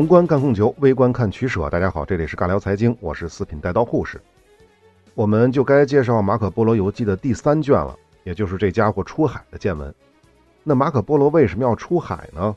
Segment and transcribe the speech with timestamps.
[0.00, 1.68] 宏观看供求，微观看取舍。
[1.68, 4.18] 大家好，这里是尬聊财经，我是四品带刀护士。
[5.12, 7.94] 我们就该介绍《马可波罗游记》的第三卷了，
[8.24, 9.94] 也就是这家伙出海的见闻。
[10.64, 12.54] 那马可波罗为什么要出海呢？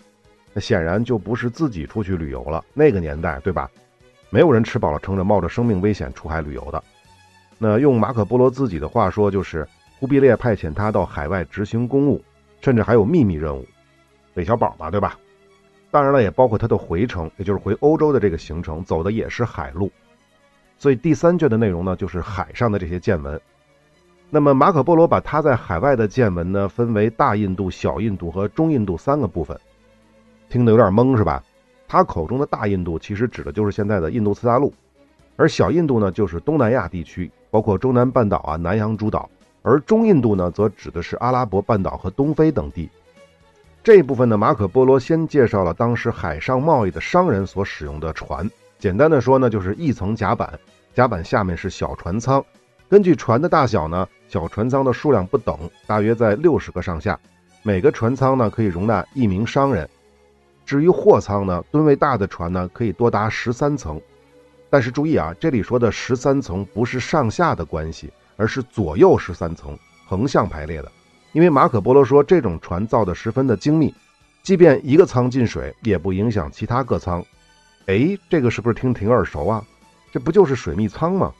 [0.53, 2.63] 那显然就不是自己出去旅游了。
[2.73, 3.69] 那个年代，对吧？
[4.29, 6.81] 没有人吃饱了撑着冒着生命危险出海旅游的。
[7.57, 9.67] 那用马可波罗自己的话说，就是
[9.99, 12.23] 忽必烈派遣他到海外执行公务，
[12.61, 13.67] 甚至还有秘密任务，
[14.35, 15.19] 韦小宝嘛，对吧？
[15.93, 19.91] 当然了，也包括他的回程，也就是回欧洲的这个行程，走的也是海路。
[20.79, 23.39] 所以第三卷的内容呢，就是海上的这些见闻。
[24.31, 29.55] 那么马可波罗把他在海外的见闻呢，分为大印度、小印度和中印度三个部分。
[30.49, 31.43] 听得有点懵是吧？
[31.87, 34.73] 他口中的大印度其实指的就是现在的印度次大陆，
[35.35, 39.29] 而小印度呢，就是东南亚地区，包括中南半岛啊、南洋诸岛，
[39.61, 42.89] 而中印度呢，则指的是阿拉伯半岛和东非等地。
[43.83, 48.49] 这一部分呢，马可波罗先介绍了当时海上贸易的商人所使用的船。
[48.79, 50.57] 简单的说呢，就是一层甲板，
[50.93, 52.41] 甲板下面是小船舱。
[52.87, 57.19] 根据船的大小呢，小船舱的数量不等，大约在六十个上下。
[57.61, 59.89] 每个船舱呢，可以容纳一名商人。
[60.65, 63.99] 至于货舱呢，吨位大的船呢，可以多达十三层。
[64.69, 70.89] 但是注意啊，这里说的十三层不是上下的关系，而是左右十三层，横向排列的。
[71.33, 73.93] 因为马可波罗说，这种船造的十分的精密，
[74.43, 77.25] 即便一个舱进水，也不影响其他各舱。
[77.87, 79.65] 哎，这个是不是听挺耳熟啊？
[80.11, 81.33] 这不就是水密舱吗？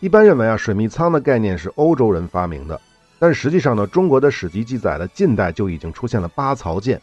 [0.00, 2.80] 一般认为啊，水密舱的概念是欧洲人发明的，
[3.18, 7.00] 但实际上呢，中国的史籍记载了近代就已经出现了八槽舰，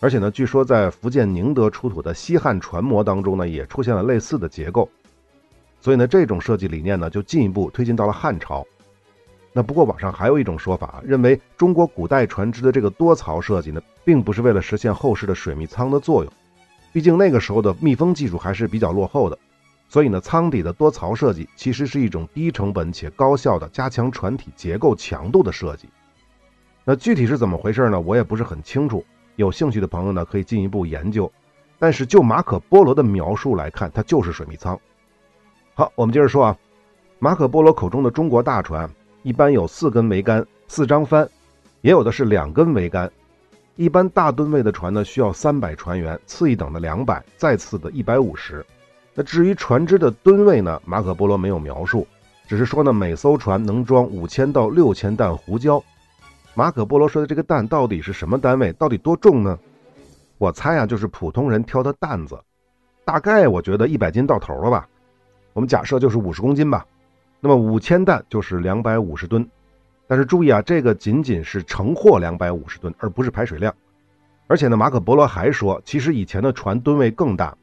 [0.00, 4.86] 而且呢，据说在福建宁德出土的西汉船模当中呢，也出现了类似的结构。
[5.80, 8.66] 所以呢，这种设计理念呢，就进一步推进到了汉朝。
[9.56, 16.32] 那不过网上还有一种说法，认为中国古代船只的这个多槽设计呢，并不是为了实现后世的水密舱的作用，
[16.92, 19.38] 毕竟那个时候的密封技术还是比较落后的，
[19.88, 25.88] 所以呢，舱底的多槽设计其实是一种低成本且高效的加强船体结构强度的设计。
[26.84, 28.00] 那具体是怎么回事呢？
[28.00, 29.04] 我也不是很清楚，
[29.36, 31.30] 有兴趣的朋友呢可以进一步研究。
[31.78, 34.76] 但是就马可波罗的描述来看，它就是水密舱。
[35.74, 36.58] 好，我们接着说啊，
[37.20, 38.90] 马可波罗口中的中国大船。
[39.24, 41.26] 一般有四根桅杆、四张帆，
[41.80, 43.10] 也有的是两根桅杆。
[43.74, 48.64] 一般大吨位的船呢，需要三百船员，次一等的两百，再次的一百五十。
[49.14, 52.06] 那至于船只的吨位呢，马可波罗没有描述，
[52.46, 55.82] 只是说呢，每艘船能装五千到六千担胡椒。
[56.52, 58.74] 马可波罗说的这个担到底是什么单位？
[58.74, 59.58] 到底多重呢？
[60.36, 62.38] 我猜啊，就是普通人挑的担子，
[63.06, 64.86] 大概我觉得一百斤到头了吧。
[65.54, 66.84] 我们假设就是五十公斤吧。
[67.44, 69.46] 那么五千担就是两百五十吨，
[70.06, 73.70] 但是注意啊，这个仅仅是乘货两百五十吨，而不是排水量。
[74.46, 77.54] 而且呢，马可波罗还说，其实以前的船吨位更大，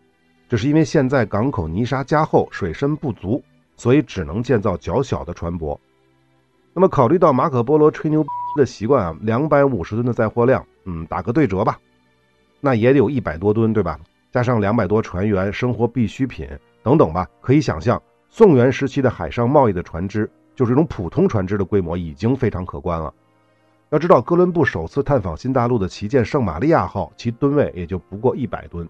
[0.48, 3.44] 这是因为现在港口泥沙加厚，水深不足，
[3.76, 5.76] 所以只能建造较小的船舶。
[6.76, 8.24] 那么考虑到马可波罗吹牛
[8.56, 11.80] 的习惯啊，两百五十吨的载货量，嗯，打个对折吧，
[12.60, 14.00] 那也得有一百多吨，对吧？
[14.32, 16.48] 加上两百多船员、生活必需品
[16.84, 18.00] 等等吧，可以想象。
[18.34, 23.14] 宋元时期的海上贸易的船只，就是这种普通船只的规模已经非常可观了。
[23.90, 28.88] 要知道，哥伦布首次探访新大陆的旗舰圣玛利亚号，其吨位也就不过一百吨。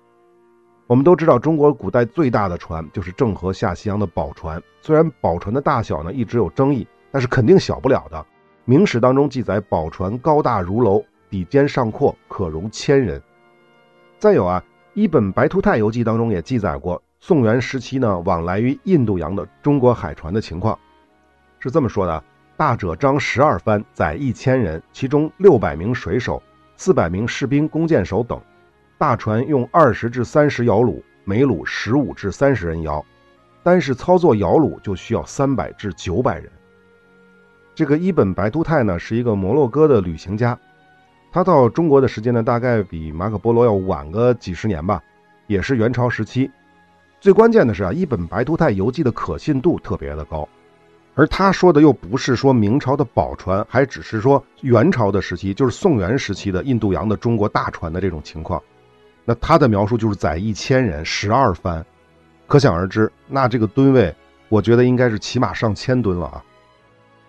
[0.86, 4.62] 我们都知道，中国古代最大的船就是郑和下西洋的宝船。
[4.80, 8.24] 虽然宝船的大小呢一直有争议，但是肯定小不了的。
[8.66, 13.20] 明史当中记载，宝船高大如楼，底尖上阔，可容千人。
[14.20, 14.64] 再有啊，
[14.94, 17.02] 一本《白图泰游记》当中也记载过。
[17.24, 20.78] 宋元时期呢，往来于印度洋的中国海船的情况
[21.60, 22.24] 是这么说的：
[22.58, 26.42] 大者张十二帆，载一千人，其中六百名水手，
[26.78, 28.42] 四百名士兵、弓箭手等。
[28.98, 33.06] 大船用二十至三十摇橹，每橹十五至三十人摇，
[33.62, 36.52] 单是操作摇橹就需要三百至九百人。
[37.76, 40.58] 这个伊本白图泰呢，是一个摩洛哥的旅行家，
[41.32, 45.00] 他到中国的时间呢，大概比马可波罗要晚个几十年吧，
[45.46, 46.50] 也是元朝时期。
[47.22, 50.50] 最关键的是啊，一本《白图泰游记》的可信度特别的高，
[51.14, 58.60] 而他说的又不是说明朝的宝船，还只是说元朝的时期，就是宋元时期的印度洋的中国大船的这种情况。
[59.24, 61.86] 那他的描述就是载一千人，十二帆，
[62.48, 64.12] 可想而知，那这个吨位，
[64.50, 66.44] 我觉得应该是起码上千吨了啊。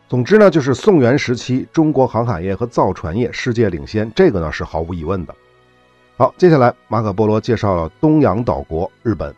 [0.08, 5.34] 总之呢，就是宋元时期中国航海业和造船业世界领先，这个呢是毫无疑问的。
[6.16, 9.34] 好，接下来马可波罗介绍了东洋岛国日本。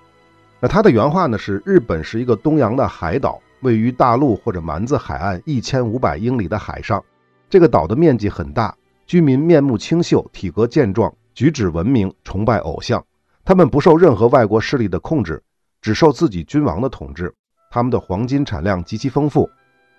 [0.61, 7.03] 那他的原话呢是：日本是一个东洋的海岛，位于大陆或者蛮子海岸一千五百英里的海上。
[7.51, 8.75] 这个岛的面积很大，
[9.07, 13.05] 居民面目清秀，体格健壮，举止文明，崇拜偶像。
[13.45, 15.43] 他们不受任何外国势力的控制，
[15.83, 17.33] 只受自己君王的统治。
[17.71, 19.49] 他们的黄金产量极其丰富。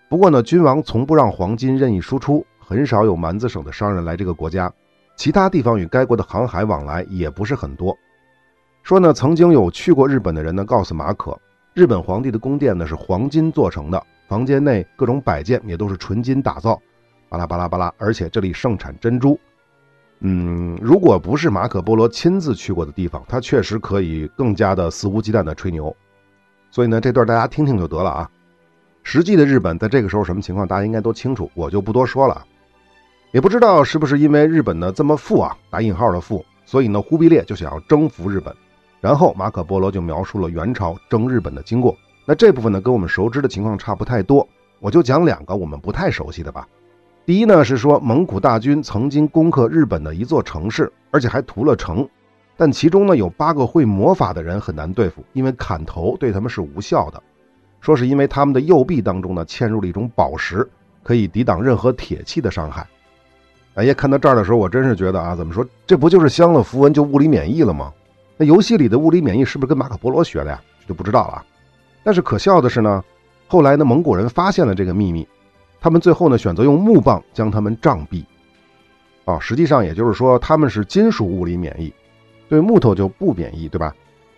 [0.09, 4.71] 不过呢，君王从不让黄金任意输出，很少有蛮子省的商人来这个国家。
[5.15, 7.95] 其他地方与该国的航海往来也不是很多。
[8.85, 11.35] 说呢，曾经有去过日本的人呢，告诉马可，
[11.73, 16.79] 日本皇帝的宫殿呢是黄金做成的，房间内各种摆件也都是纯金打造。
[17.27, 19.39] 巴拉巴拉巴拉，而且这里盛产珍珠。
[20.19, 25.93] 嗯，如果不是马可波罗亲自去过的地方，他确实可以更加的肆无忌惮的吹牛。
[26.69, 28.29] 所以呢，这段大家听听就得了啊。
[29.01, 32.45] 实际的日本在这个时候什么情况，大家应该都清楚，我就不多说了。
[33.31, 38.55] 也不知道是不是因为日本的这么富啊，打引号的富，所以呢，忽必烈就想要征服日本。
[39.05, 41.95] 然后马可波罗就描述了元朝征日本的经过。
[42.25, 44.49] 那这部分呢，跟我们熟知的情况差不太多，
[44.79, 46.67] 我就讲两个我们不太熟悉的吧。
[47.23, 52.09] 第一呢是说蒙古大军曾经攻克日本的一座城市，而且还屠了城，
[52.57, 57.21] 但其中呢有八个会魔法的人很难对付，因为砍头对他们是无效的。
[57.81, 60.67] 说是因为他们的右臂当中呢嵌入了一种宝石，
[61.03, 62.87] 可以抵挡任何铁器的伤害。
[63.75, 67.93] 哎呀，看到这儿的时候，我真是觉得啊，怎么说这不就是镶了符文就物理免疫了吗？
[68.37, 70.61] 那游戏里的物理免疫是不是跟马可波罗学的呀？
[70.87, 71.43] 就不知道了。
[72.03, 73.03] 但是可笑的是呢，
[73.47, 75.27] 后来呢蒙古人发现了这个秘密。
[75.79, 78.25] 他们最后呢选择用木棒将他们杖毙，
[79.25, 81.93] 啊，实际上也就是说他们是金属物理免疫，
[82.49, 83.93] 对木头就不免疫，对吧？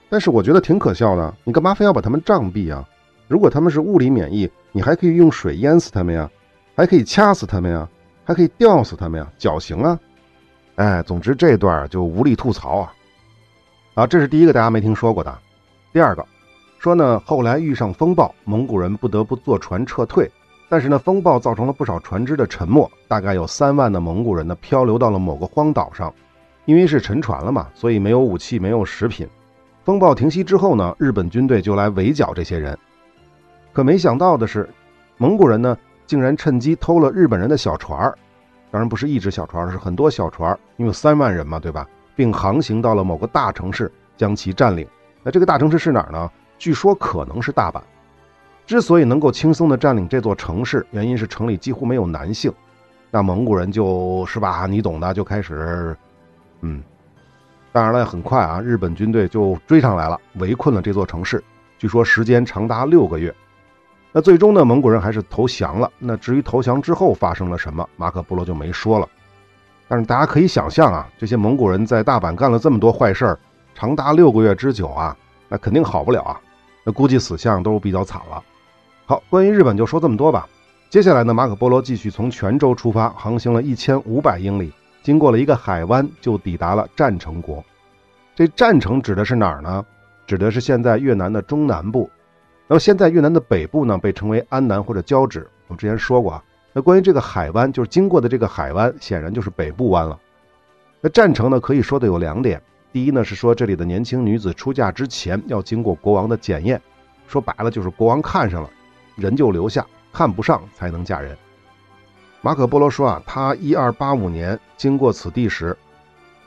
[0.09, 2.85] 但是我觉得挺可笑的，你干嘛非要把他们杖毙啊？
[3.27, 6.29] 如果他们是物理免疫，你还可以用水淹死他们呀，
[6.75, 7.87] 还可以掐死他们呀，
[8.23, 9.99] 还可以吊死他们呀，绞刑啊！
[10.75, 12.93] 哎，总之这段就无力吐槽啊！
[13.97, 15.39] 啊，这是第一个大家没听说过的。
[15.91, 16.23] 第二个
[16.77, 20.31] 说呢，后来遇上风暴，蒙古人不得不坐船撤退。
[20.69, 26.13] 但是呢，风暴造成了不少船只的沉没，大概有三万的蒙古人呢漂流到了某个荒岛上，
[26.65, 29.27] 因为是沉船了嘛，所以没有武器，没有食品。
[29.83, 32.77] 风暴停息之后呢，日本军队就来围剿这些人。
[33.73, 34.69] 可没想到的是，
[35.17, 38.15] 蒙古人呢竟然趁机偷了日本人的小船儿，
[38.69, 41.87] 当然不是一只小船，是很多小船，因为三万人嘛，对吧？
[42.17, 44.85] 并航行到了某个大城市，将其占领。
[45.23, 46.29] 那这个大城市是哪儿呢？
[46.57, 47.79] 据说可能是大阪。
[48.65, 52.51] 之所以能够轻松地占领这座城市，原因是城里几乎没有男性，
[53.11, 55.95] 那蒙古人就是吧，你懂的，就开始，
[56.61, 56.83] 嗯，
[57.71, 61.41] 当然了，很快啊，日本军队就追上来了，围困了这座城市，
[61.77, 63.33] 据说时间长达六个月。
[64.11, 65.91] 那最终呢，蒙古人还是投降了。
[65.99, 69.07] 那至于投降之后发生了什么，马可波罗就没说了。
[69.87, 73.39] 但是大家可以想象啊，这些蒙古人在大阪干了这么多坏事儿，
[73.73, 75.15] 长达六个月之久啊，
[75.47, 76.39] 那肯定好不了啊，
[76.83, 78.43] 那估计死相都比较惨了。
[79.05, 80.47] 好，关于日本就说这么多吧。
[80.89, 84.73] 接下来呢，马可波罗继续从泉州出发，航行了一千五百英里，
[85.03, 87.63] 经过了一个海湾，就抵达了占城国。
[88.35, 89.85] 这占城指的是哪儿呢？
[90.25, 92.09] 指的是现在越南的中南部。
[92.67, 95.49] 那么现在越南的北部呢，被称为安南或者交趾。
[95.67, 96.43] 我之前说过啊。
[96.77, 100.19] 那关于这个海湾，就是经过的这个海湾，显然就是北部湾了。
[101.01, 102.61] 那战城呢，可以说的有两点。
[102.93, 106.79] 第一呢，是说这里的年轻女子出嫁之前要经过国王的检验，
[107.27, 108.69] 说白了就是国王看上了。
[109.15, 111.35] 人就留下，看不上才能嫁人。
[112.41, 115.75] 马可波罗说啊，他一二八五年经过此地时，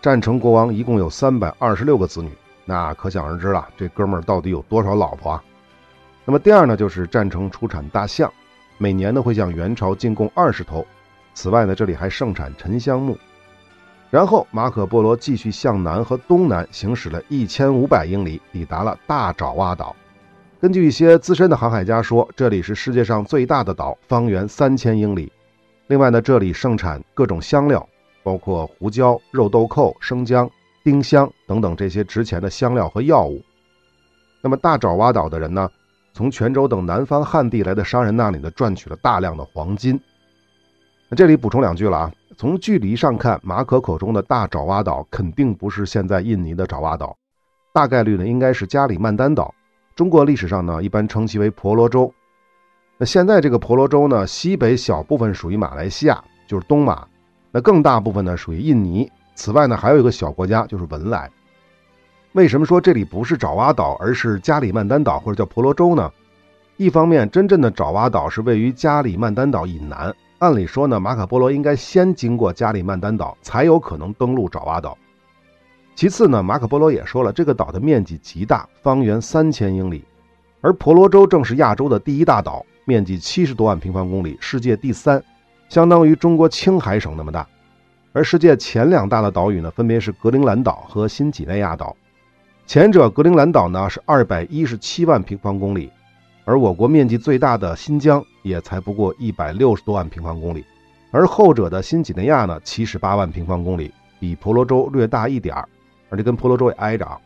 [0.01, 2.31] 战城国王一共有三百二十六个子女，
[2.65, 5.43] 那可想而知了，这哥们儿到底有多少老婆啊？
[6.25, 8.33] 那么第二呢，就是战城出产大象，
[8.83, 10.87] 每年呢会向元朝进贡二十头。
[11.35, 13.15] 此外呢，这里还盛产沉香木。
[14.09, 19.95] 然后马可波罗继续向南和东南行驶了一千五百英里，抵达了大爪哇岛。
[20.59, 25.31] 根据一些资深的航海家说，这里是世界上最大的岛，方圆三千英里。
[25.89, 27.87] 另外呢，这里盛产各种香料，
[28.23, 30.51] 包括胡椒、肉豆蔻、生姜、
[30.83, 33.43] 丁香等等这些值钱的香料和药物。
[34.41, 35.71] 那么大爪哇岛的人呢，
[36.13, 39.99] 从泉州等南方汉地来的商人那里呢，赚取了大量的黄金。
[41.09, 47.17] 那这里补充两句了啊，从距离上看，马可口中的大爪哇岛肯定不是现在印尼的爪哇岛，
[47.73, 49.55] 大概率呢应该是加里曼丹岛。
[49.97, 52.13] 中国历史上呢，一般称其为婆罗洲。
[52.97, 57.07] 那现在这个婆罗洲呢，西北小部分属于马来西亚，就是东马；
[57.51, 59.11] 那更大部分呢属于印尼。
[59.35, 61.31] 此外呢，还有一个小国家就是文莱。
[62.33, 66.13] 为什么说这里不是爪哇岛，而是加里曼丹岛或者叫婆罗洲呢？
[66.77, 74.97] 一方面，真正的爪哇岛是位于加里曼丹岛以南，按理说呢，马可波罗应该先经过加里曼丹岛，才有可能登陆爪哇岛。
[75.97, 80.05] 其次呢，马可波罗也说了，这个岛的面积极大，方圆三千英里，
[80.61, 85.21] 而婆罗洲正是亚洲的第一大岛，面积七十多万平方公里，世界第三，
[85.69, 87.45] 相当于中国青海省那么大。
[88.13, 91.97] 而世界前两大的岛屿呢，分别是格陵兰岛和新几内亚岛。
[92.71, 95.91] 前者格陵兰岛呢是二百一十七万平方公里，
[96.45, 100.65] 而我国面积最大的新疆也才不过一百六十多万平方公里，
[101.11, 105.69] 而后者的新几内亚呢七十八万平方公里，比婆罗洲略大一点儿，
[106.11, 107.21] 而且跟婆罗洲也挨着。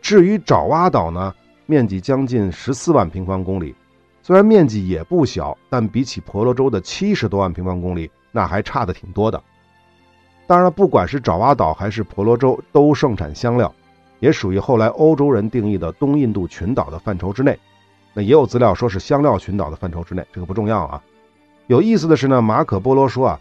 [0.00, 1.34] 至于爪哇岛呢，
[1.66, 3.74] 面积将近十四万平方公里，
[4.22, 9.42] 虽然面积也不小，但比起婆罗洲的七十多万平方公里，那还差的挺多的。
[10.46, 13.74] 当然了，不管是爪哇岛还是婆罗洲，都盛产香料。
[14.20, 17.58] 也属于后来欧洲人定义的东印度群岛的范畴之内，
[18.14, 21.02] 那也有资料说是香料群岛的范畴之内，这个不重要啊。
[21.66, 23.40] 有意思的是呢，马可波罗说啊，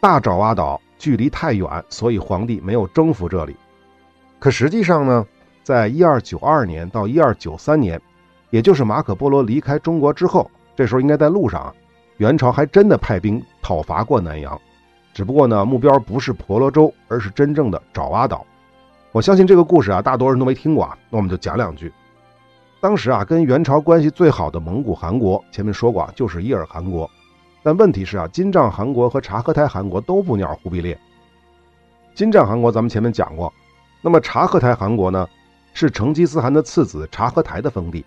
[0.00, 3.56] 大爪哇岛距离太远，所以皇帝没有征服这里。
[4.38, 5.26] 可实际上呢，
[5.62, 8.00] 在一二九二年到一二九三年，
[8.50, 11.74] 也就是马可波罗离开中国之后，这时候应该在路上啊，
[12.18, 14.60] 元朝还真的派兵讨伐过南洋，
[15.12, 18.44] 只不过呢，目标不是婆罗洲，而是真正的爪哇岛。
[19.14, 20.98] 我相信这个故事啊，大多人都没听过啊。
[21.08, 21.92] 那我们就讲两句。
[22.80, 27.08] 当时啊，跟元朝关系最好的蒙古汗国，前面说过啊，就是伊尔汗国。
[27.62, 30.98] 但问题是啊，金帐汗国和察合台汗国都不鸟忽必烈。
[32.12, 33.54] 金帐汗国咱们前面讲过，
[34.02, 35.28] 那么察合台汗国呢，
[35.74, 38.04] 是成吉思汗的次子察合台的封地。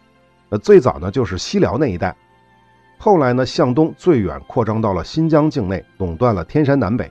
[0.50, 2.14] 呃，最早呢就是西辽那一带，
[2.98, 7.10] 后来呢向东最远扩张到了新疆境内，垄断了天山南北。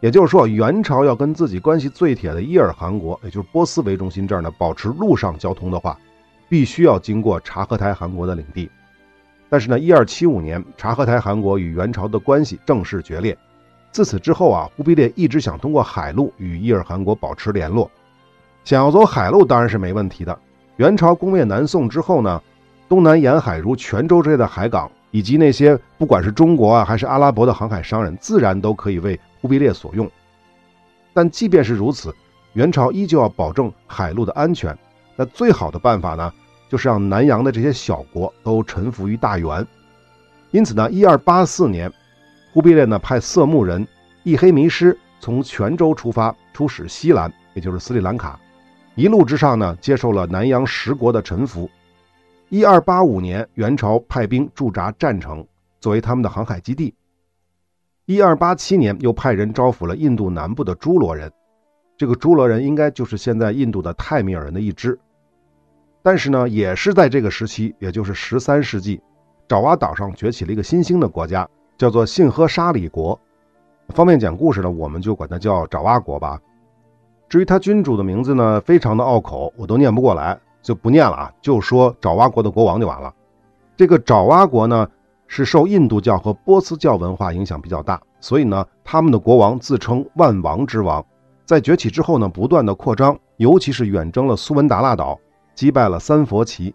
[0.00, 5.98] 也就是说，元朝要跟自己关系最铁的伊尔汗国，也就是波斯为中心这儿呢，保持陆上交通的话，
[6.48, 8.70] 必须要经过察合台汗国的领地。
[9.48, 13.36] 但是呢，一二七五年，察合台汗国与元朝的关系正式决裂。
[13.90, 17.90] 自此之后啊，忽必烈一直想通过海路与伊尔汗国保持联络。
[18.64, 20.38] 想要走海路当然是没问题的。
[20.76, 22.42] 元朝攻灭南宋之后呢，
[22.88, 24.46] 东南沿海如泉州之类的。
[24.46, 27.54] 海港，以及那些不管是中国啊还是阿拉伯的。
[27.54, 29.18] 航海商人，自然都可以为。
[29.40, 30.10] 忽必烈所用，
[31.12, 32.14] 但即便是如此，
[32.54, 34.76] 元朝依旧要保证海路的安全。
[35.14, 36.32] 那最好的办法呢，
[36.68, 39.66] 就是让南洋的这些小国都臣服于大元。
[40.50, 41.92] 因此呢，一二八四年，
[42.52, 43.86] 忽必烈呢派色目人
[44.22, 48.38] 一黑迷失从泉州出发，出使西兰，也就是斯里兰卡。
[48.94, 51.70] 一路之上呢，接受了南洋十国的臣服。
[52.48, 55.46] 一二八五年，元朝派兵驻扎占城，
[55.80, 56.94] 作为他们的航海基地。
[58.06, 61.32] 一二八七年，又派人招抚了印度南部的朱罗人，
[61.96, 64.96] 这个朱罗人应该就是现在印度的泰米尔人的一支。
[66.04, 69.02] 但是呢，也是在这个时期，也就是十三世纪，
[69.48, 73.18] 爪哇岛上崛起了一个新兴的国家，叫做信喝沙里国。
[73.88, 76.40] 方便讲故事呢，我们就管它叫爪哇国吧。
[77.28, 83.12] 至于他君主的名字呢，非常的拗口，我都念不过来，就不念了啊，就说爪哇国的国王就完了。
[83.76, 84.88] 这个爪哇国呢。
[85.26, 91.04] 是受印度教和波斯教文化影响比较大，所以呢，他们的国王自称万王之王。
[91.44, 95.18] 在崛起之后呢，不断的扩张，尤其是远征了苏门答腊岛，
[95.54, 96.74] 击败了三佛齐。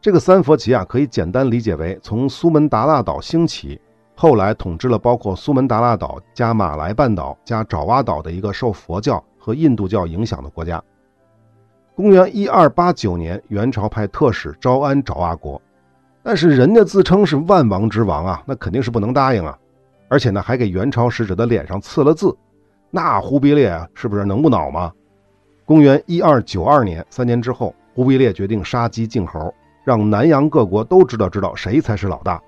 [0.00, 3.80] 这个三佛齐啊，可以简单理解为从苏门答腊岛兴起，
[4.14, 10.82] 后来统治了包括苏门答腊岛加马来半岛加爪哇岛的一个受佛教和印度教影响的国家。
[11.96, 15.60] 公元一二八九年，元朝派特使招安爪哇国。
[16.28, 19.58] 但是人家自称是万王之王啊，那肯定是不能答应啊！
[20.08, 22.36] 而且呢，还给元朝使者的脸上刺了字，
[22.90, 24.92] 那忽必烈啊，是不是能不恼吗？
[25.64, 29.54] 公元一二九二年，三年之后，忽必烈决定杀鸡儆猴，
[29.84, 32.38] 让南洋各国都知道知道谁才是老大。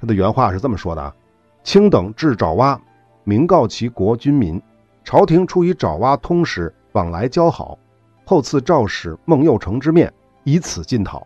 [0.00, 1.14] 他的原话是这么说的啊
[1.62, 2.80] ：“卿等至爪哇，
[3.22, 4.60] 明告其国君民，
[5.04, 7.78] 朝廷出于爪哇通使往来交好，
[8.24, 11.24] 后赐诏使孟佑成之面，以此进讨。”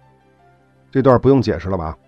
[0.94, 1.98] 这段不用解释了吧？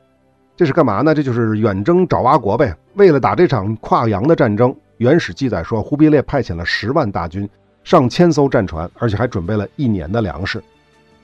[0.56, 1.12] 这是干嘛呢？
[1.12, 2.72] 这就是远征爪哇国呗。
[2.94, 7.50] 为了打这场跨洋的战争，原始记载说，忽必烈派遣了十万大军、
[7.82, 10.62] 上千艘战船，而且还准备了一年的粮食。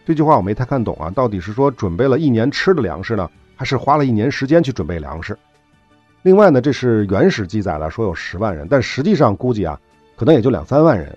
[0.04, 5.38] 这句话我没太看懂啊，到底是说准备了一年吃的粮食呢，还是花了一年时间去准备粮食？
[6.22, 9.78] 另外呢，这是原始记载了说有十万人，但实际上估计啊，
[10.16, 11.16] 可能也就两三万人。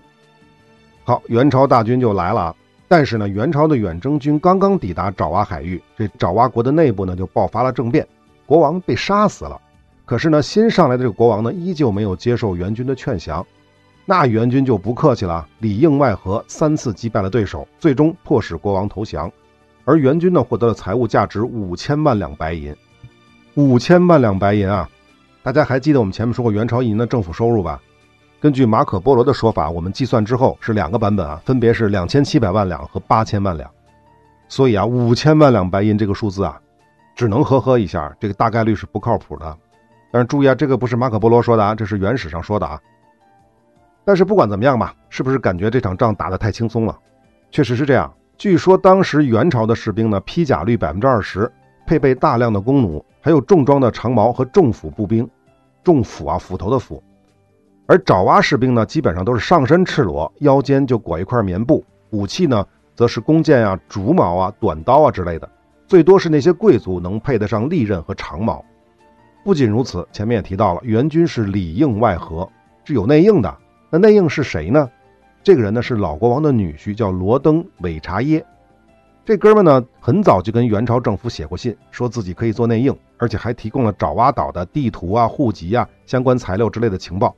[1.05, 2.55] 好，元朝大军就来了啊。
[2.87, 8.07] 但是呢，元朝的远征军刚刚抵达爪哇海域，这爪哇国的内部呢就爆发了政变，
[8.45, 9.59] 国王被杀死了。
[10.05, 13.45] 可是呢，新上来的这个国王呢，依旧没有接受元军的劝降。
[14.05, 19.31] 那元军就不客气了，里应外合，三次击败了对手，最终迫使国王投降。
[19.83, 22.75] 而元军呢，获得了财物价值五千万两白银。
[23.55, 24.87] 五千万两白银啊！
[25.41, 27.81] 大家还记得我们前面说过元朝一年的政府收入吧？
[28.45, 33.67] 根据马可波罗的说法，我们计算之后是两个版本啊，分别是两千七百万两和八千万两。
[34.47, 36.61] 所以啊，五千万两白银这个数字啊，
[37.15, 39.57] 只能呵呵一下，这个大概率是不靠谱的。
[40.11, 42.79] 但是注意啊，这个不是马可波罗说的啊，这是原始上说的啊。
[44.03, 46.95] 但是不管怎么样吧，是不是感觉这场仗打得太轻松了？
[47.49, 48.13] 确实是这样。
[48.37, 51.51] 据说当时元朝的士兵呢，披甲率百分之二十，
[51.87, 55.27] 配备大量的弓弩，还有重装的长矛和重斧步兵，
[55.83, 57.01] 重斧啊，斧头的斧。
[57.87, 62.65] 而爪哇士兵呢，基本上都是上身赤裸，腰间就裹一块棉布，武器呢，
[62.95, 65.47] 则是弓箭啊、竹矛啊、短刀啊之类的，
[65.87, 68.65] 最多是那些贵族能配得上利刃和长矛。
[69.43, 72.49] 不仅如此，前面也提到了，元军是里应外合，
[72.83, 73.55] 是有内应的。
[73.91, 74.89] 那内应是谁呢？
[75.43, 78.43] 这个人呢是老国王的女婿，叫罗登韦查耶。
[79.23, 87.35] 这哥们呢很早就跟元朝政府写过信，说自己可以做内应，而且还提供了爪哇岛的地图啊、户籍啊、相关材料之类的情报。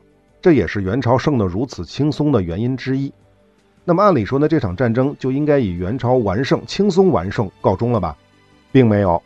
[0.47, 3.11] 这也是元朝胜得如此轻松的原因之一。
[3.83, 8.15] 那么按理说呢，这场战争就应该以元朝完胜、轻松完胜告终了吧？
[8.71, 9.21] 并没有。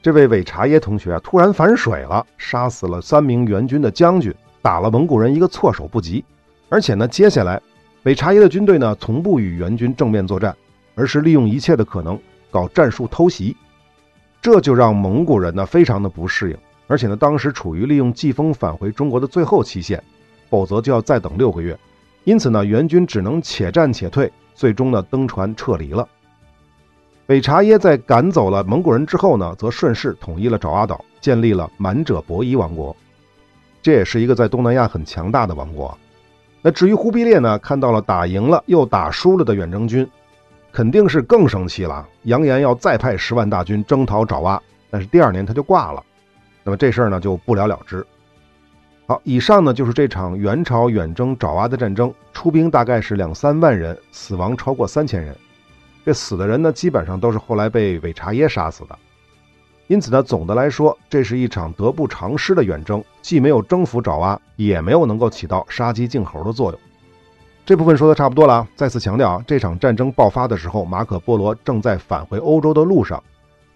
[0.00, 6.24] 这位韦察耶同学啊，突然反水了，杀死了三名元军的将军，打了蒙古人一个措手不及。
[6.68, 7.60] 而且呢，接下来
[8.04, 10.56] 韦察耶的军队呢，从不与元军正面作战，
[10.94, 12.16] 而是利用一切的可能
[12.48, 13.56] 搞战术偷袭。
[14.40, 16.56] 这就让蒙古人呢非常的不适应。
[16.86, 20.02] 而且呢，当时处于利用季风返回中国的最后期限，
[20.48, 21.78] 否则就要再等六个月。
[22.24, 26.06] 因此呢，元军只能且战且退，最终呢登船撤离了。
[27.26, 32.94] 北察耶在赶走了蒙古人之后呢，则顺势统一了爪哇岛，建立了满者伯夷王国。
[33.80, 35.96] 这也是一个在东南亚很强大的王国。
[36.60, 40.06] 那至于忽必烈呢，看到了打赢了又打输了的远征军，
[40.72, 44.60] 肯定是更生气了，扬言要再派十万大军征讨爪哇。
[44.90, 46.02] 但是第二年他就挂了，
[46.64, 48.04] 那么这事儿呢就不了了之。
[49.08, 55.34] 好，以上呢就是这场元朝远征爪哇的战争，出兵大概是两三万人，死亡超过三千人。
[56.04, 58.94] 这死的人呢，基本上都是后来被韦察耶杀死的。
[59.86, 66.78] 因此呢，总的来说，这是一场得不偿失的远征，既没有征服爪哇，也没有能够起到杀鸡儆猴的作用。
[67.64, 68.68] 这部分说的差不多了啊！
[68.76, 73.24] 再次强调啊，这场战争爆发的时候，马可波罗正在返回欧洲的路上，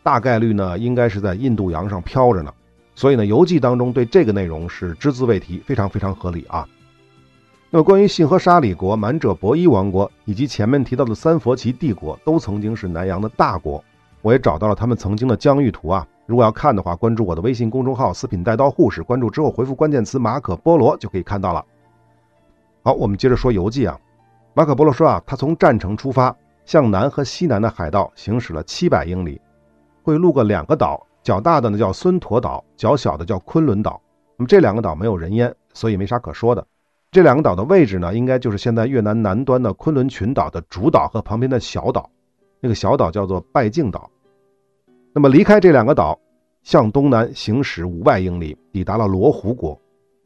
[0.02, 2.52] 大概率呢，应该是在印度洋上飘着呢。
[2.94, 6.68] 所以呢，游记当中对这个内容是只字未提，非常非常合理啊。
[7.70, 13.82] 那么，关于信和沙里国、满者伯夷王国以及前面提到的三佛齐帝国，都曾经是南洋的大国。
[14.20, 16.06] 我也找到了他们曾经的疆域图啊。
[16.26, 21.64] 如果要看的话，关注我的微信公众号“四品带刀护士”，关注之后回复关键词“马可波罗”就可以看到了。
[22.82, 23.98] 好，我们接着说游记啊。
[24.54, 29.40] 马可波罗说啊，他从战城出发，向南和西南的海道行驶了七百英里，
[30.02, 34.00] 会路过两个岛，较大的呢叫孙陀岛，较小的叫昆仑岛。
[34.36, 36.66] 那么这两个岛没有人烟，所以没啥可说的。
[37.10, 42.10] 这两个岛的位置呢，应该就是现在越南南端的昆仑群岛的主岛和旁边的小岛。
[42.60, 44.10] 那个小岛叫做拜敬岛。
[45.12, 46.18] 那么离开这两个岛，
[46.62, 49.78] 向东南行驶五百英里，抵达了罗湖国。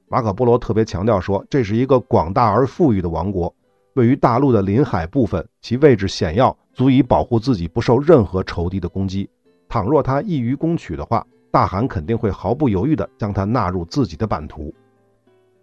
[0.08, 3.52] 马可波罗特别强调说，这是一个广大而富裕的王国，
[3.94, 9.28] 位于大陆的临海部分，其位置险要，足以保护自己不受任何仇敌的攻击。
[9.68, 14.72] 倘若他易于攻取的话，大汗肯定会毫不犹豫地将它纳入自己的版图。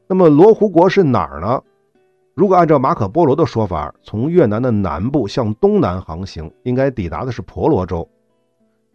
[0.07, 1.61] 那么罗湖国是哪儿呢？
[2.35, 8.07] 如果按照马可波罗的说法，从越南的南部向东南航行，应该抵达的是婆罗洲，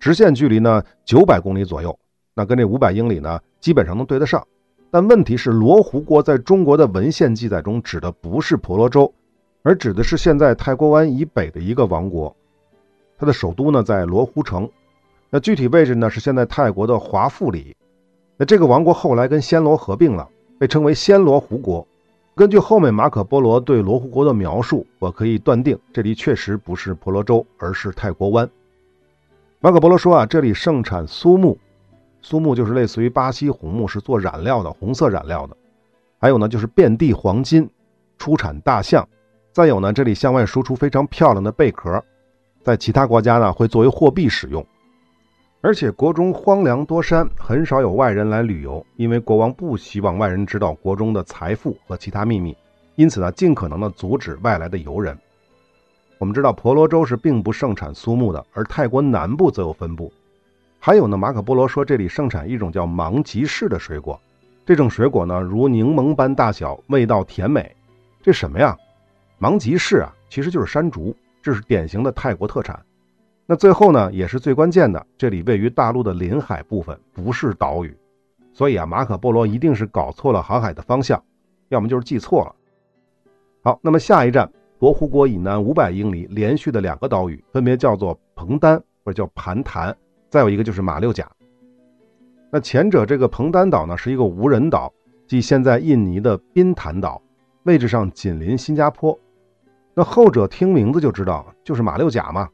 [0.01, 1.97] 直线距离呢九百公里左右，
[2.35, 4.45] 那跟这五百英里呢基本上能对得上。
[4.91, 9.13] 但问题是，罗湖国在中国的文献记载中指的不是婆罗洲，
[9.63, 12.35] 而指的是现在泰国湾以北的一个王国，
[13.17, 14.69] 它的首都呢在罗湖城，
[15.31, 17.77] 那具体位置呢是现在泰国的华富里。
[18.37, 20.29] 那这个王国后来跟暹罗合并了。
[20.59, 21.87] 被称为暹罗湖国。
[22.35, 28.51] 根据后面马可波罗对罗湖国的描述，我可以断定这里确实不是婆罗洲，而是泰国湾。
[29.61, 31.57] 马可波罗说啊，这里盛产苏木，
[32.23, 35.57] 苏木就是类似于巴西红木，是做染料的，红色染料的。
[36.19, 37.71] 还有呢，就是遍地黄金，
[38.19, 39.09] 出产大象。
[39.53, 42.03] 再有呢，这里向外输出非常漂亮的贝壳，
[42.65, 44.65] 在其他国家呢会作为货币使用。
[45.61, 52.57] 而且国中荒凉多山，很少有外人来旅游，因为国王不希望外人知道国中的财富和其他秘密，
[52.95, 55.19] 因此呢，尽可能的阻止外来的游人。
[56.19, 60.13] 我们知道婆罗洲是并不盛产苏木的，而泰国南部则有分布。
[60.79, 64.21] 还有呢，马可波罗说这里盛产一种叫芒吉士的水果，
[64.65, 67.75] 这种水果呢如柠檬般大小，味道甜美。
[68.23, 68.77] 这什么呀？
[69.39, 72.81] 芒吉士啊，其实就是山竹，这是典型的泰国特产。
[73.51, 77.97] 那最后呢，也是最关键的，这里位于大陆的临海部分，不是岛屿，
[78.53, 81.25] 所以啊，马可波罗一定是搞错了航海的方向，
[81.71, 82.55] 要么就是记错了。
[83.63, 89.97] 好，那么下一站，罗湖国以南五百英里连续的两个岛屿，分别叫做彭丹或者叫盘潭，
[90.29, 91.27] 再有一个就是马六甲。
[92.51, 94.93] 那前者这个彭丹岛呢，是一个无人岛，
[95.27, 97.23] 即现在印尼的宾坦岛，
[97.63, 99.19] 位置上紧邻新加坡。
[99.95, 102.47] 那后者听名字就知道，就是马六甲嘛，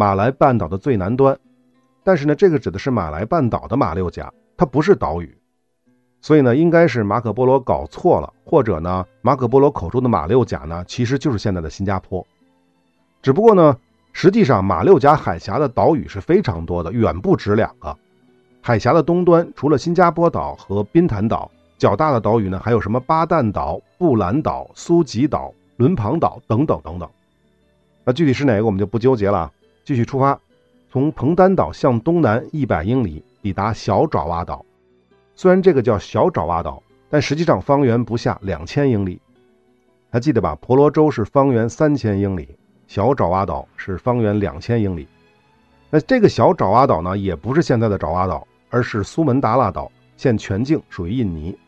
[0.00, 1.38] 马来半岛的最南端。
[2.02, 5.36] 但是呢，这个指的是马来半岛的马六甲，它不是岛屿。
[6.22, 12.26] 所以呢，应该是马可波罗搞错了，或者呢，马可波罗口中的马六甲呢，其实就是现在的新加坡。
[13.20, 13.76] 只不过呢，
[14.14, 17.94] 实际上马六甲海峡的岛屿是非常多的，远不止两个。
[18.62, 27.06] 海峡的东端除了新加坡岛和宾坦岛，较大的岛屿呢，还有什么巴旦岛、布兰岛、苏吉岛、伦庞岛等等等等。
[28.02, 29.52] 那具体是哪个，我们就不纠结了。
[29.90, 30.40] 继续出发，
[30.88, 34.64] 从彭丹岛向东南一百英里，抵达小爪哇岛。
[35.34, 39.20] 虽然这个叫小爪哇岛，但实际上方圆不下两千英里。
[40.08, 40.56] 还记得吧？
[40.60, 45.08] 婆罗洲是方圆三千英里，小爪哇岛是方圆两千英里。
[45.90, 51.58] 那这个小爪哇岛呢，也不是现在的爪哇岛，而是苏门答腊岛，现全境属于印尼。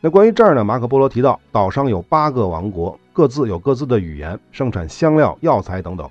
[0.00, 6.10] 那关于这儿呢，马可波罗提到岛上有八个王国，各自有各自的语言，盛产香料、药材等等。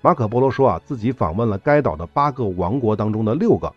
[0.00, 3.72] 马可波罗说啊，自己访问了该岛的八个王国当中的六个。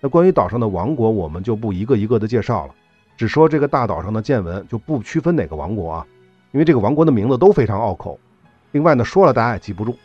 [0.00, 2.74] 那关于岛上的王国，我们就不一个一个的介绍了，
[3.16, 6.06] 只说这个大岛上的见闻，就不区分哪个王国啊，
[6.52, 8.18] 因为这个王国的名字都非常拗口。
[8.72, 9.96] 另外呢，说了大家也记不住。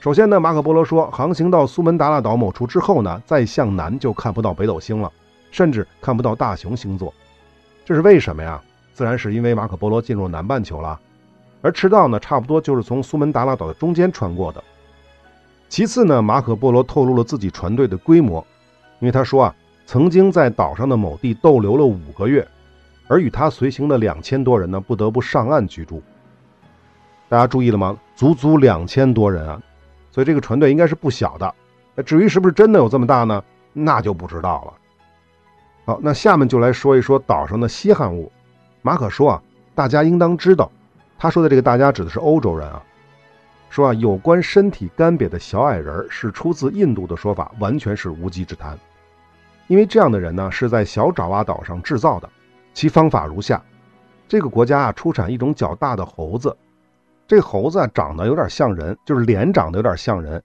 [0.00, 5.12] 首先呢，马可波罗说，航行到苏门答腊岛某处之后呢，再向南就看不到北斗星了，
[5.50, 7.12] 甚至看不到大熊星座。
[7.84, 8.62] 这是为什么呀？
[8.94, 10.98] 自然是因为马可波罗进入南半球了，
[11.60, 14.64] 而赤道呢，差不多就是从苏门答腊岛的中间穿过的。
[15.68, 18.44] 其次呢，马可波罗透露了自己船队的规模。
[19.00, 19.54] 因为他说啊，
[19.86, 22.46] 曾经在岛上的某地逗留了五个月，
[23.06, 26.02] 而与他随行的两千多人呢，不得不上岸居住。
[27.28, 27.96] 大家注意了吗？
[28.16, 29.62] 足足两千多人啊，
[30.10, 31.54] 所以这个船队应该是不小的。
[32.02, 33.44] 至于是不是真的有这么大呢？
[33.72, 34.72] 那就不知道了。
[35.84, 38.32] 好，那下面就来说一说岛上的稀罕物。
[38.82, 39.42] 马可说啊，
[39.74, 40.70] 大家应当知道，
[41.18, 42.82] 他说的这个大家指的是欧洲人啊。
[43.70, 48.78] 说啊，有关身体干瘪的小矮人是出自印度的说法，完全是无稽之谈。
[49.66, 52.28] 因为这样的人呢，是在小爪哇岛上制造的。
[52.72, 53.62] 其方法如下：
[54.26, 56.56] 这个国家啊，出产一种较大的猴子。
[57.26, 60.42] 这猴子啊，长得有点像人，就是脸长得有点像人。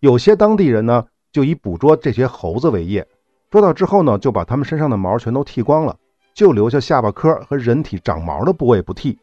[0.00, 3.06] 有些当地人呢，就以捕捉这些猴子为业。
[3.50, 5.96] 捉到之后呢，就把它们身上的毛全都剃光了，
[6.34, 9.18] 就留下下巴颏和人体长毛的部位不剃。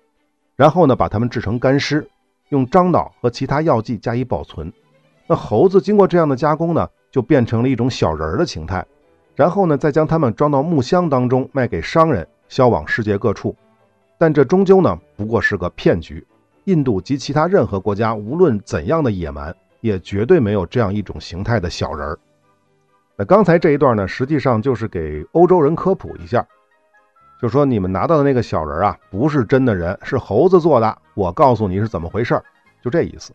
[0.55, 2.07] 然后呢，把它们制成干尸。
[2.53, 4.71] 用樟脑和其他药剂加以保存，
[5.25, 8.85] 那猴子经过这样的加工呢，就变成了一种小人儿的形态。
[9.35, 13.55] 然后呢，再将它们装到木箱当中，卖给商人，销往世界各处。
[14.19, 16.23] 但这终究呢，不过是个骗局。
[16.65, 22.19] 印度及其他任何国家，无论怎样的野蛮，也绝对没有这样一种形态的小人儿。
[23.17, 26.45] 那刚才这一段呢，实际上就是给欧洲人科普一下。
[27.43, 30.97] 就说你们拿到的那个小人啊，不是真的人，是猴子做的。
[31.13, 32.41] 我告诉你是怎么回事
[32.81, 33.33] 就这意思。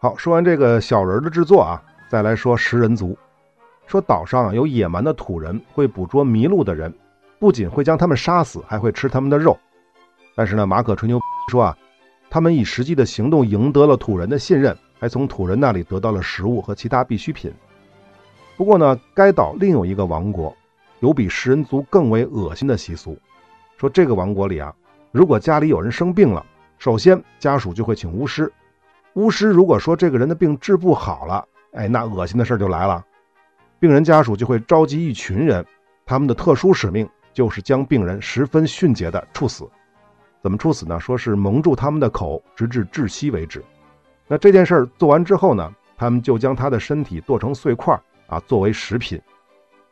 [0.00, 3.16] 好，说完这个小人的制作啊，再来说食人族。
[3.86, 6.92] 说岛上有野蛮的土人会捕捉迷路的人，
[7.38, 9.56] 不仅会将他们杀死，还会吃他们的肉。
[10.34, 11.78] 但是呢，马可吹牛 说啊，
[12.28, 17.54] 他们以实际的行动赢得了土人的信任，还从土人那里得到了食物和其他必需品。
[18.56, 20.52] 不过呢，该岛另有一个王国。
[21.04, 23.14] 有比食人族更为恶心的习俗，
[23.76, 24.74] 说这个王国里啊，
[25.12, 26.42] 如果家里有人生病了，
[26.78, 28.50] 首先家属就会请巫师。
[29.12, 33.04] 巫师如果说这个人的病治不好了，哎，那恶心的事就来了。
[33.78, 35.62] 病人家属就会召集一群人，
[36.06, 39.68] 他们的特殊使命就是将病人十分迅捷的处死。
[40.40, 40.98] 怎么处死呢？
[40.98, 43.62] 说是蒙住他们的口，直至窒息为止。
[44.26, 47.94] 那这件事儿做完之后呢，他们就将他的身体剁成碎块
[48.26, 49.20] 啊，作为食品。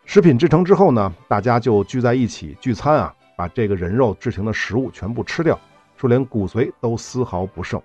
[0.05, 5.59] 食品制成之后呢，大家就聚在一起聚餐啊，把这个人肉制成的食物全部吃掉，
[5.97, 7.81] 说连骨髓都丝毫不剩。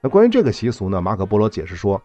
[0.00, 2.00] 那关于这个习俗呢，马可波罗解释说，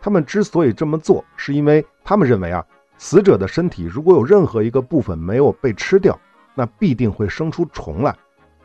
[0.00, 2.64] 他们之所以这么做，是因为他们认为啊，
[2.98, 6.16] 死者的身体如果有任何一个部分没有被吃掉，
[6.54, 8.14] 那必定会生出虫来。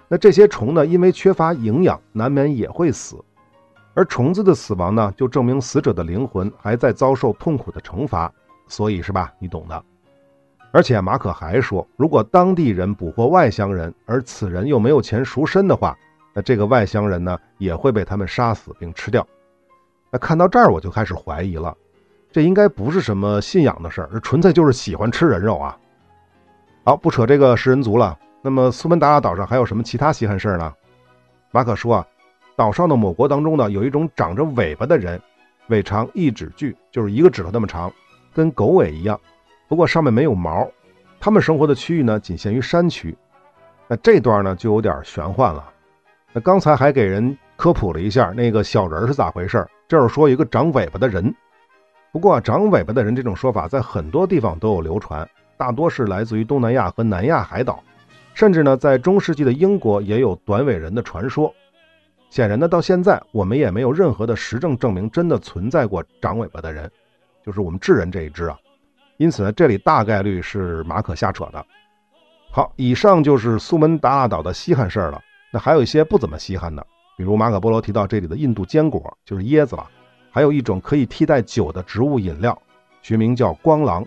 [0.09, 3.15] 那这些虫呢，因为缺乏营养，难免也会死。
[3.93, 8.31] 而虫子的死亡呢，就证明死者的灵魂还在遭受痛苦的惩罚。
[8.71, 9.33] 所以是吧？
[9.37, 9.83] 你懂的。
[10.71, 15.97] 而且马可还说，如果当地人捕获外乡人，而此人又没有钱赎身的话，
[16.33, 19.27] 那这个外乡人呢，也会被他们杀死并吃掉。
[20.09, 21.75] 那看到这儿，我就开始怀疑了，
[22.31, 25.77] 这应该不是什么信仰的事儿，纯粹就是喜欢吃人肉啊。
[26.85, 28.17] 好，不扯这个食人族了。
[28.41, 30.73] 那么苏门答腊岛上还有什么其他稀罕事儿呢？
[31.51, 32.07] 马可说啊，
[32.55, 35.21] 岛上的某国当中呢，有一种长着尾巴的人，
[35.67, 37.91] 尾长一指距，就是一个指头那么长。
[38.33, 39.19] 跟狗尾一样，
[39.67, 40.69] 不过上面没有毛。
[41.19, 43.15] 它们生活的区域呢，仅限于山区。
[43.87, 45.69] 那这段呢，就有点玄幻了。
[46.33, 51.33] 那刚才还给人科普了一下那个小人是咋回事这是说一个长尾巴的人。
[52.11, 57.83] 不过啊，长尾巴的人这种说法在很多地方都有流传，大多是来自于东南亚和南亚海岛，
[58.33, 61.53] 甚至呢，在中世纪的英国也有短尾人的传说。
[62.29, 66.89] 显然呢，到现在我们也没有任何的实证证明真的存在过长尾巴的人，
[67.45, 68.57] 就是我们智人这一支啊。
[69.17, 71.65] 因此呢，这里大概率是马可瞎扯的。
[72.51, 75.21] 好，以上就是苏门答腊岛的稀罕事儿了。
[75.51, 76.85] 那还有一些不怎么稀罕的，
[77.17, 79.87] 比如马可波罗提到这里的印度坚果，就是椰子了。
[80.31, 82.59] 还有一种可以替代酒的植物饮料，
[83.01, 84.05] 学名叫光狼。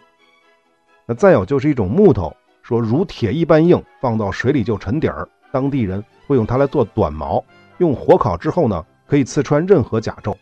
[1.07, 5.29] 那再有就是一种木头，说如铁一般硬，放到水里就沉底儿。
[5.53, 7.45] 当地人会用它来做短矛，
[7.79, 10.35] 用火烤之后呢，可以刺穿任何甲胄。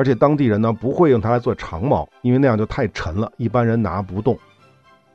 [0.00, 4.34] 而且当地人呢不会用它来做长矛，因为那样就太沉了，一般人拿不动。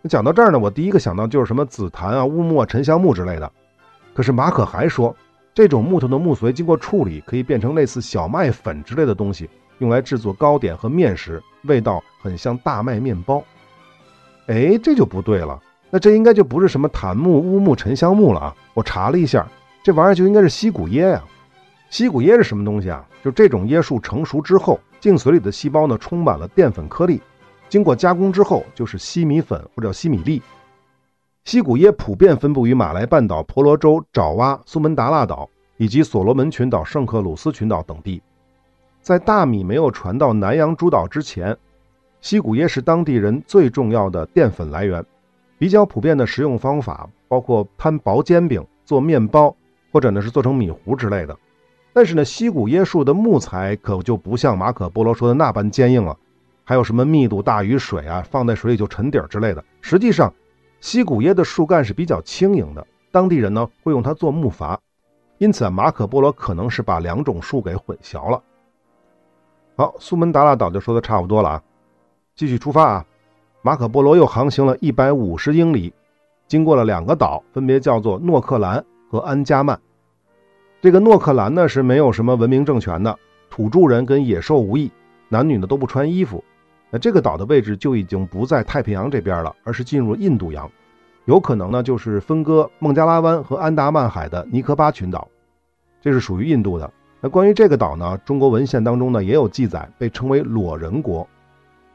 [0.04, 3.52] 那讲到这儿呢，我第一个想到就是什么紫檀啊、乌木啊、沉香木之类的。
[4.14, 5.16] 可是马可还说，
[5.56, 9.50] 这种木头的木髓经过处理，可以变成类似小麦粉之类的东西。
[9.80, 13.44] 用来制作糕点和面食，味道很像大麦面包。
[14.46, 15.60] 哎，这就不对了。
[15.90, 18.56] 那这应该就不是什么檀木、乌木、沉香木了啊！
[18.76, 19.48] 我查了一下，
[19.84, 21.24] 这玩意儿就应该是西古椰呀。
[21.96, 23.08] 西谷椰是什么东西啊？
[23.24, 27.22] 就这种椰树成熟之后，茎髓里的细胞呢充满了淀粉颗粒，
[27.70, 30.42] 经过加工之后就是西米粉或者西米粒。
[31.46, 38.22] 西谷椰普遍分布于马来半岛、婆罗洲、爪哇、苏门答腊岛以及所罗门群岛、圣克鲁斯群岛等地。
[39.00, 41.58] 在大米没有传到南洋诸岛之前，
[42.20, 45.02] 西谷椰是当地人最重要的淀粉来源。
[45.58, 49.56] 比较普遍的食用方法包括摊薄煎饼、做面包，
[49.94, 51.34] 或者呢是做成米糊之类的。
[51.96, 56.18] 但是呢，西古椰树的木材可就不像马可波罗说的那般坚硬了，
[56.66, 59.64] 还有什么密度大于水啊，放在水里就沉底儿之类的。
[59.80, 60.34] 实际上，
[60.82, 64.78] 西古椰的树干是比较轻盈的，当地人呢会用它做木筏，
[65.38, 68.44] 因此马可波罗可能是把两种树给混淆了。
[69.78, 71.64] 好，苏门答腊岛就说的差不多了啊，
[72.36, 73.06] 继续出发啊！
[73.62, 75.94] 马可波罗又航行了一百五十英里，
[76.46, 79.80] 经过了两个岛，分别叫做诺克兰和安加曼。
[80.86, 83.18] 这个诺克兰呢是没有什么文明政权的，
[83.50, 84.92] 土著人跟野兽无异，
[85.30, 86.44] 男女呢都不穿衣服。
[86.92, 90.70] 那这个岛的位置就已经不在太平洋这边了，而是进入印度洋，
[91.26, 95.28] 有可能呢就是分割孟加拉湾和安达曼海的尼科巴群岛，
[96.00, 96.88] 这是属于印度的。
[97.20, 101.28] 那关于这个岛呢，中国文献当中呢也有记载，被称为裸人国，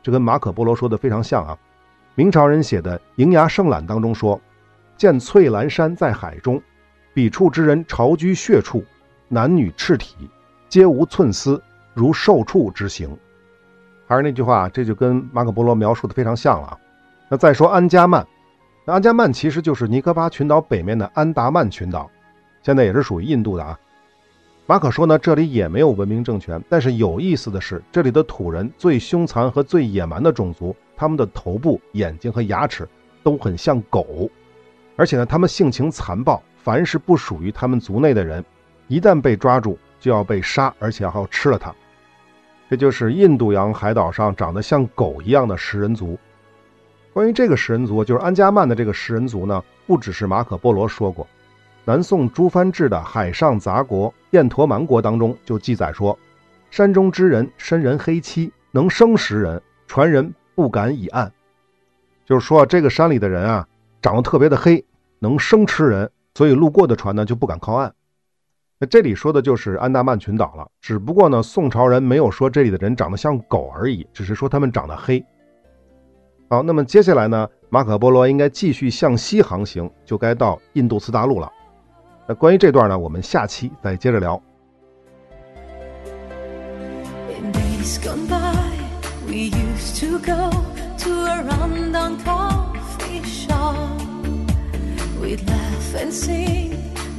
[0.03, 1.57] 这跟马可波罗说的非常像啊。
[2.17, 4.41] 明朝人写的《瀛崖胜览》当中说
[4.99, 6.61] ：“见翠兰山在海中，
[7.13, 8.85] 彼处之人巢居穴处，
[9.29, 10.15] 男女赤体，
[10.69, 11.63] 皆无寸丝，
[11.95, 13.17] 如兽畜之形。”
[14.07, 16.79] 还是那句话，这就跟马可波罗描述的非常像了。
[17.29, 18.27] 那再说安加曼，
[18.85, 22.11] 那安加曼其实就是尼科巴群岛北面的安达曼群岛，
[22.63, 23.79] 现在也是属于印度的啊。
[24.67, 32.89] 马可说呢，这里也没有文明政权，但是有意思的是，这里的土人最凶残和最野蛮的种族，他们的头部、眼睛和牙齿
[33.23, 34.31] 都很像狗，
[34.97, 38.45] 而且呢，他们性情残暴，凡是不属于他们族内的人，
[38.87, 41.75] 一旦被抓住就要被杀，而且还要吃了他。
[42.69, 46.19] 这就是印度洋海岛上长得像狗一样的食人族。
[47.13, 51.27] 关于这个食人族，就是安加曼的这个食人族呢，不只是马可波罗说过。
[51.85, 56.17] 南宋朱藩志的《海上杂国·燕陀蛮国》当中就记载说
[56.71, 61.33] ：“山中之人身人黑漆，能生食人，传人不敢以岸。”
[62.25, 63.67] 就是说这个山里的人啊，
[64.01, 64.85] 长得特别的黑，
[65.19, 66.09] 能生吃人，
[66.41, 67.93] 所以路过的船呢就不敢靠岸。
[68.79, 75.23] 那这里说的就是安达曼群岛了，只不过呢，宋朝人没有说这里的人长得像狗而已，只是说他们长得黑。
[76.49, 81.53] 好，那么接下来呢，马可波罗应该继续向西航行，就该到印度次大陆了。
[82.27, 84.43] 那关于这段呢，我们下期再接着聊。
[95.21, 96.71] We'd laugh and sing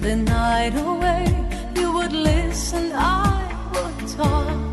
[0.01, 1.25] the night away.
[1.75, 4.70] You would listen, I would talk.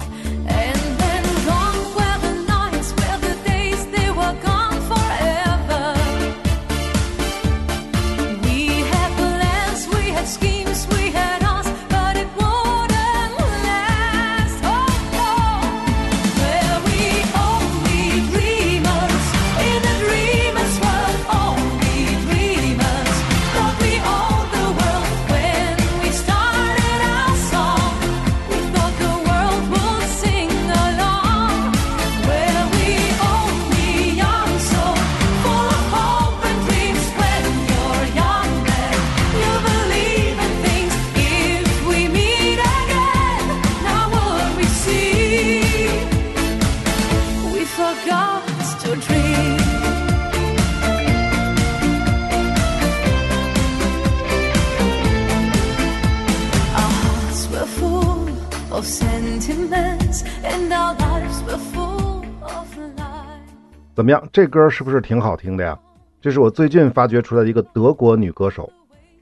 [64.09, 64.29] 么样？
[64.33, 65.79] 这歌是不是挺好听的呀？
[66.23, 68.73] 这是我最近发掘出来的一个德国女歌手，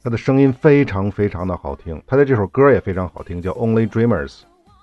[0.01, 4.29] 她的声音非常非常的好听，她的这首歌也非常好听，叫《Only Dreamers》。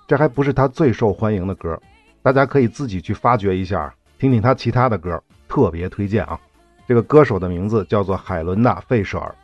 [0.06, 1.80] 这还不是她最受欢迎的歌，
[2.22, 6.38] 大家可以自己去发掘一下，听听她其他的歌，特别推荐啊！
[6.86, 9.34] 这个歌手的名字叫做海伦娜·费舍尔。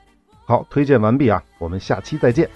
[0.44, 2.50] 好，推荐完毕啊，我们下期再见。